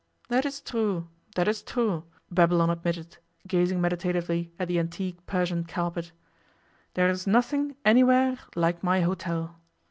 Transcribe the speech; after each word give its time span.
'That 0.29 0.47
is 0.47 0.61
true, 0.61 1.07
that 1.35 1.47
is 1.47 1.61
true,' 1.61 2.03
Babylon 2.31 2.71
admitted, 2.71 3.17
gazing 3.45 3.79
meditatively 3.79 4.51
at 4.57 4.67
the 4.67 4.79
antique 4.79 5.23
Persian 5.27 5.63
carpet. 5.63 6.11
'There 6.95 7.09
is 7.11 7.27
nothing, 7.27 7.75
anywhere, 7.85 8.39
like 8.55 8.81
my 8.83 9.01
hotel. 9.01 9.57